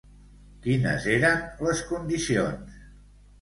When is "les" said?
1.67-1.83